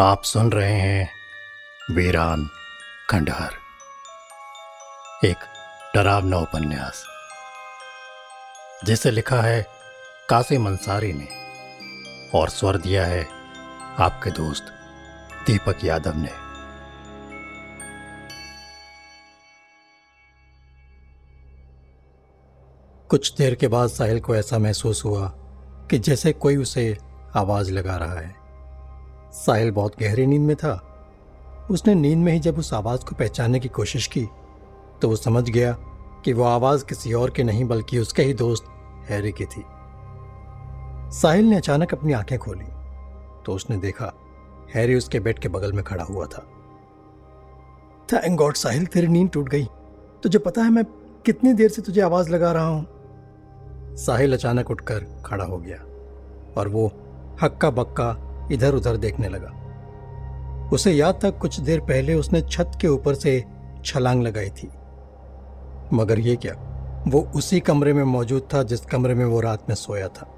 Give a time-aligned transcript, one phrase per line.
[0.00, 1.10] आप सुन रहे हैं
[1.90, 2.48] वीरान
[3.10, 3.52] खंडहर।
[5.26, 5.36] एक
[5.94, 7.04] डरावना उपन्यास,
[8.84, 9.66] जिसे लिखा है
[10.30, 11.28] कासिम अंसारी ने
[12.38, 13.28] और स्वर दिया है
[13.98, 14.66] आपके दोस्त
[15.46, 16.32] दीपक यादव ने।
[23.08, 25.32] कुछ देर के बाद साहिल को ऐसा महसूस हुआ
[25.90, 26.98] कि जैसे कोई उसे
[27.36, 28.39] आवाज़ लगा रहा है।
[29.32, 30.72] साहिल बहुत गहरी नींद में था।
[31.70, 34.26] उसने नींद में ही जब उस आवाज़ को पहचानने की कोशिश की
[35.02, 35.72] तो वो समझ गया
[36.24, 38.64] कि वो आवाज़ किसी और की नहीं, बल्कि उसके ही दोस्त
[39.08, 39.64] हैरी की थी।
[41.12, 42.64] साहिल ने अचानक अपनी आँखें खोली
[43.46, 44.12] तो उसने देखा
[44.74, 46.46] हैरी उसके बेड के बगल में खड़ा हुआ था।
[48.08, 49.64] थैंक गॉड साहिल, तेरी नींद टूट गई।
[50.22, 50.84] तुझे पता है मैं
[51.24, 52.86] कितनी देर से तुझे आवाज़ लगा रहा हूँ?
[53.96, 55.78] साहिल अचानक उठकर खड़ा हो गया,
[56.56, 56.86] और वो
[57.42, 58.12] हक्का बक्का
[58.52, 59.56] इधर उधर देखने लगा।
[60.72, 63.44] उसे याद था कुछ देर पहले उसने छत के ऊपर से
[63.84, 64.70] छलांग लगाई थी।
[65.92, 66.66] मगर ये क्या?
[67.08, 70.34] वो उसी कमरे में मौजूद था जिस कमरे में वो रात में सोया था।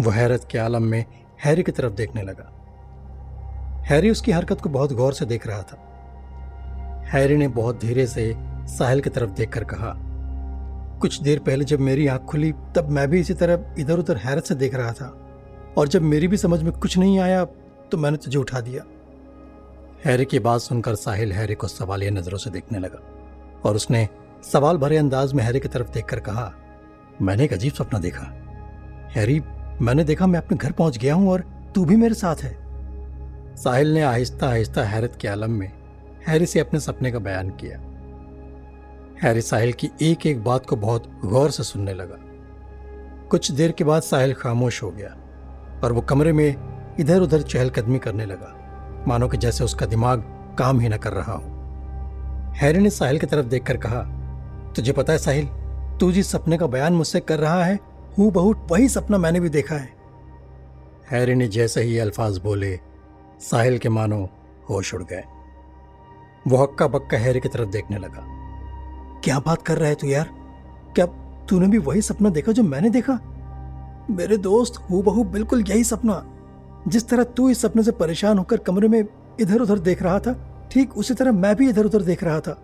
[0.00, 1.04] वो हैरत के आलम में
[1.44, 2.56] हैरी की तरफ़ देखने लगा।
[3.84, 5.86] हैरी उसकी हरकत को बहुत गौर से देख रहा था।
[7.06, 8.34] हैरी ने बहुत धीरे से
[8.66, 9.94] साहिल की तरफ़ देखकर कहा,
[11.00, 14.44] कुछ देर पहले जब मेरी आँख खुली, तब मैं भी इसी तरह इधर उधर हैरत
[14.44, 15.19] से देख रहा था।
[15.78, 17.44] और जब मेरी भी समझ में कुछ नहीं आया
[17.90, 18.84] तो मैंने तुझे उठा दिया।
[20.04, 22.98] हैरी की बात सुनकर साहिल हैरी को सवालिया नज़रों से देखने लगा
[23.64, 24.08] और उसने
[24.44, 26.52] सवाल भरे अंदाज में हैरी की तरफ़ देखकर कहा,
[27.22, 28.26] मैंने एक अजीब सपना देखा।
[29.10, 29.40] हैरी,
[29.80, 32.54] मैंने देखा मैं अपने घर पहुँच गया हूँ और तू भी मेरे साथ है।
[33.56, 35.70] साहिल ने आहिस्ता आहिस्ता हैरत के आलम में
[36.28, 37.78] हैरी से अपने सपने का बयान किया।
[39.22, 42.16] हैरी साहिल की एक एक बात को बहुत गौर से सुनने लगा।
[43.30, 45.16] कुछ देर के बाद साहिल खामोश हो गया।
[45.84, 46.56] और वो कमरे में
[47.00, 48.56] इधर उधर चहलकदमी करने लगा।
[49.08, 50.20] मानो कि जैसे उसका दिमाग
[50.58, 51.42] काम ही न कर रहा हो।
[52.56, 54.02] हैरी ने साहिल की तरफ़ देखकर कहा,
[54.76, 55.46] तुझे पता है साहिल,
[56.00, 57.78] तू जिस सपने का बयान मुझसे कर रहा है
[58.18, 59.92] हूँ बहु वही सपना मैंने भी देखा है।
[61.10, 62.80] हैरी ने जैसे ही अल्फाज बोले,
[63.40, 64.28] साहिल के मानो
[64.70, 65.22] होश उड़ गए।
[66.48, 68.26] वो हक्का बक्का हैरी की तरफ़ देखने लगा।
[69.24, 70.30] क्या बात कर रहा है तू यार?
[70.94, 71.06] क्या
[71.48, 73.29] तूने भी वही सपना देखा जो मैंने देखा?
[74.10, 76.22] मेरे दोस्त हु बहू बिल्कुल यही सपना।
[76.88, 79.04] जिस तरह तू इस सपने से परेशान होकर कमरे में
[79.40, 80.34] इधर उधर देख रहा था,
[80.72, 82.56] ठीक उसी तरह मैं भी इधर उधर देख रहा था।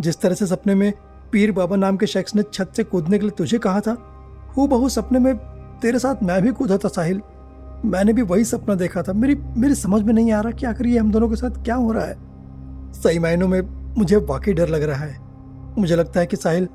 [0.00, 0.92] जिस तरह से सपने में
[1.32, 3.96] पीर बाबा नाम के शख्स ने छत से कूदने के लिए तुझे कहा था
[4.56, 5.36] हु बहू सपने में
[5.82, 7.20] तेरे साथ मैं भी कूदा था, साहिल।
[7.84, 10.86] मैंने भी वही सपना देखा था। मेरी मेरी समझ में नहीं आ रहा कि आखिर
[10.86, 13.60] ये हम दोनों के साथ क्या हो रहा है। सही मायनों में
[13.98, 15.18] मुझे वाकई डर लग रहा है।
[15.78, 16.68] मुझे लगता है कि साहिल,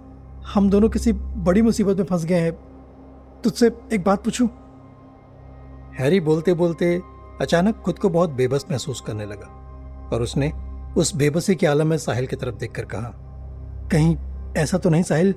[0.53, 2.53] हम दोनों किसी बड़ी मुसीबत में फंस गए हैं।
[3.43, 4.47] तुझसे एक बात पूछूँ?
[5.99, 7.01] हैरी बोलते बोलते
[7.41, 10.51] अचानक खुद को बहुत बेबस महसूस करने लगा और उसने
[10.97, 13.11] उस बेबसी के आलम में साहिल की तरफ़ देखकर कहा,
[13.91, 14.17] कहीं
[14.57, 15.33] ऐसा तो नहीं साहिल?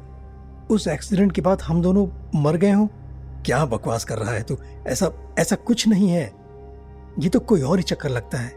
[0.70, 2.06] उस एक्सीडेंट के बाद हम दोनों
[2.42, 2.86] मर गए हों?
[3.46, 4.56] क्या बकवास कर रहा है तू?
[4.86, 6.24] ऐसा ऐसा कुछ नहीं है।
[7.18, 8.52] ये तो कोई और ही चक्कर लगता है।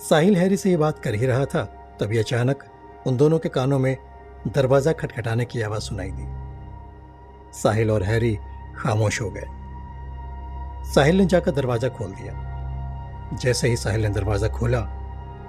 [0.00, 1.64] साहिल हैरी से ये बात कर ही रहा था,
[2.00, 2.64] तभी अचानक
[3.06, 3.96] उन दोनों के कानों में
[4.48, 6.43] दरवाज़ा खटखटाने की आवाज़ सुनाई दी।
[7.54, 8.34] साहिल और हैरी
[8.76, 9.46] खामोश हो गए।
[10.92, 14.80] साहिल ने जाकर दरवाज़ा खोल दिया। जैसे ही साहिल ने दरवाज़ा खोला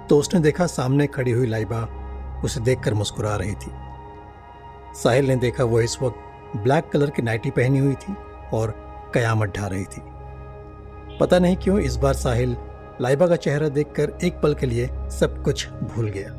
[0.08, 1.82] तो उसने देखा सामने खड़ी हुई लाइबा
[2.44, 3.70] उसे देखकर मुस्कुरा रही थी।
[4.94, 8.14] साहिल ने देखा वो इस वक्त ब्लैक कलर की नाइटी पहनी हुई थी
[8.54, 8.74] और
[9.14, 10.00] कयामत ढा रही थी।
[11.18, 12.56] पता नहीं क्यों इस बार साहिल
[13.00, 16.32] लाइबा का चेहरा देखकर एक पल के लिए सब कुछ भूल गया।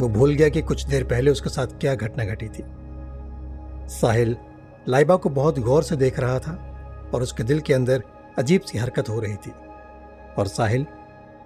[0.00, 2.62] वो भूल गया कि कुछ देर पहले उसके साथ क्या घटना घटी थी।
[3.90, 4.36] साहिल
[4.88, 6.52] लाइबा को बहुत गौर से देख रहा था
[7.14, 8.02] और उसके दिल के अंदर
[8.38, 9.50] अजीब सी हरकत हो रही थी।
[10.38, 10.86] और साहिल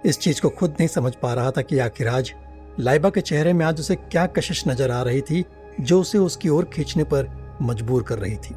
[0.05, 2.33] इस चीज़ को खुद नहीं समझ पा रहा था कि आखिर आज
[2.79, 5.45] लाइबा के चेहरे में आज उसे क्या कशिश नज़र आ रही थी,
[5.81, 7.29] जो उसे उसकी ओर खींचने पर
[7.61, 8.55] मजबूर कर रही थी।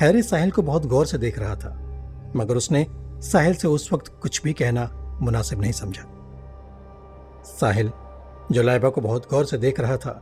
[0.00, 1.70] हैरी साहिल को बहुत गौर से देख रहा था,
[2.36, 2.86] मगर उसने
[3.22, 4.88] साहिल से उस वक्त कुछ भी कहना
[5.22, 6.04] मुनासिब नहीं समझा।
[7.50, 7.90] साहिल,
[8.52, 10.20] जो लाइबा को बहुत गौर से देख रहा था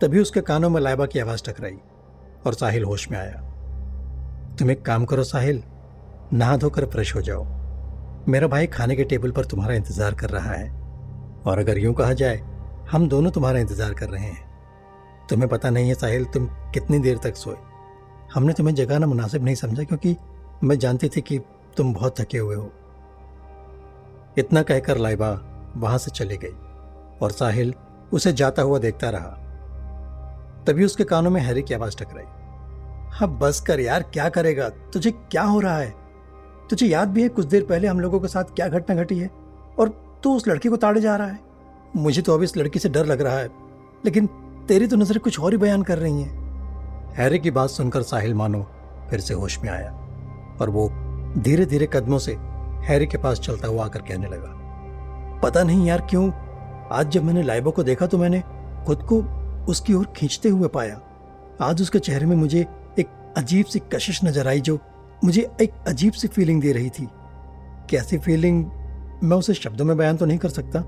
[0.00, 1.76] तभी उसके कानों में लाइबा की आवाज़ टकराई
[2.46, 3.40] और साहिल होश में आया।
[4.58, 5.62] तुम एक काम करो साहिल,
[6.32, 7.44] नहा धोकर फ्रेश हो जाओ।
[8.28, 10.68] मेरा भाई खाने के टेबल पर तुम्हारा इंतज़ार कर रहा है
[11.42, 12.36] और अगर यूँ कहा जाए,
[12.90, 17.18] हम दोनों तुम्हारा इंतज़ार कर रहे हैं। तुम्हें पता नहीं है साहिल, तुम कितनी देर
[17.18, 17.56] तक सोए।
[18.34, 20.16] हमने तुम्हें जगाना मुनासिब नहीं समझा क्योंकि
[20.64, 21.38] मैं जानती थी कि
[21.76, 22.70] तुम बहुत थके हुए हो।
[24.38, 25.32] इतना कहकर लाइबा
[25.76, 26.54] वहाँ से चली गई
[27.22, 27.74] और साहिल
[28.12, 29.36] उसे जाता हुआ देखता रहा।
[30.66, 32.24] तभी उसके कानों में हैरी की आवाज़ टकराई।
[33.12, 34.68] हाँ बस कर यार, क्या करेगा?
[34.68, 35.94] तुझे क्या हो रहा है?
[36.70, 39.30] तुझे याद भी है कुछ देर पहले हम लोगों के साथ क्या घटना घटी है?
[39.78, 39.88] और
[40.22, 41.38] तू उस लड़की को ताड़े जा रहा है?
[41.96, 43.48] मुझे तो अब इस लड़की से डर लग रहा है,
[44.04, 44.26] लेकिन
[44.68, 48.34] तेरी तो नज़र कुछ और ही बयान कर रही हैं। हैरी की बात सुनकर साहिल
[48.34, 48.66] मानो
[49.10, 49.90] फिर से होश में आया
[50.60, 50.88] और वो
[51.38, 52.34] धीरे धीरे कदमों से
[52.86, 54.52] हैरी के पास चलता हुआ आकर कहने लगा,
[55.42, 56.30] पता नहीं यार क्यों,
[56.92, 58.42] आज जब मैंने लाइबो को देखा तो मैंने
[58.86, 59.20] खुद को
[59.68, 61.00] उसकी ओर खींचते हुए पाया।
[61.62, 62.60] आज उसके चेहरे में मुझे
[62.98, 64.78] एक अजीब सी कशिश नज़र आई जो
[65.24, 67.08] मुझे एक अजीब सी फीलिंग दे रही थी।
[67.90, 68.64] कैसी फीलिंग
[69.22, 70.80] मैं उसे शब्दों में बयान तो नहीं कर सकता।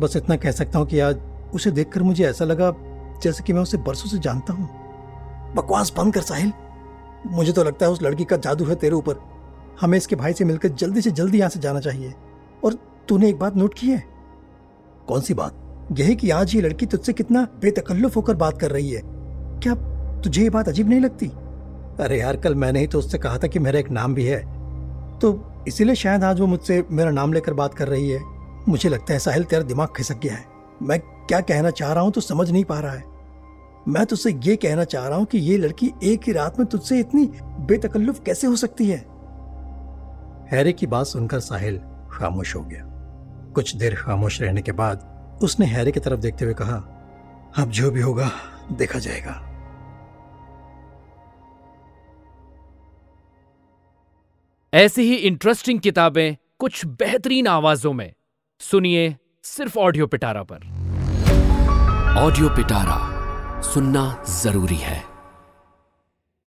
[0.00, 1.20] बस इतना कह सकता हूँ कि आज
[1.54, 2.72] उसे देखकर मुझे ऐसा लगा
[3.22, 4.68] जैसे कि मैं उसे बरसों से जानता हूँ।
[5.54, 6.52] बकवास बंद कर, साहिल।
[7.26, 9.20] मुझे तो लगता है उस लड़की का जादू है तेरे ऊपर।
[9.80, 12.14] हमें इसके भाई से मिलकर जल्दी से जल्दी यहाँ से जाना चाहिए।
[12.64, 12.74] और
[13.08, 14.02] तूने एक बात नोट की है?
[15.08, 15.63] कौन सी बात?
[15.92, 19.00] यही कि आज ये लड़की तुझसे कितना बेतकल्लुफ होकर बात कर रही है।
[19.62, 19.74] क्या
[20.20, 21.26] तुझे ये बात अजीब नहीं लगती?
[22.00, 24.40] अरे यार, कल मैंने ही तो उससे कहा था कि मेरा एक नाम भी है।
[25.18, 28.20] तो इसीलिए शायद आज वो मुझसे मेरा नाम लेकर बात कर रही है।
[28.68, 30.44] मुझे लगता है साहिल, तेरा दिमाग खिसक गया है।
[30.82, 33.04] मैं क्या कहना चाह रहा हूँ तो समझ नहीं पा रहा है।
[33.88, 37.00] मैं तुझसे ये कहना चाह रहा हूँ कि ये लड़की एक ही रात में तुझसे
[37.00, 38.98] इतनी बेतकल्लुफ कैसे हो सकती है?
[40.52, 42.84] हैरी की बात सुनकर साहिल खामोश हो गया।
[43.54, 46.76] कुछ देर खामोश रहने के बाद उसने हैरी की तरफ़ देखते हुए कहा
[47.58, 48.30] अब जो भी होगा
[48.72, 49.50] देखा जाएगा।
[54.74, 58.14] ऐसी ही इंटरेस्टिंग किताबें कुछ बेहतरीन आवाजों में।
[58.60, 60.56] सुनिए सिर्फ़ ऑडियो पिटारा पर।
[62.18, 63.14] ऑडियो पिटारा
[63.60, 65.13] सुनना ज़रूरी है।